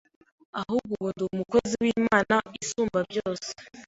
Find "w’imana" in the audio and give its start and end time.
1.83-2.35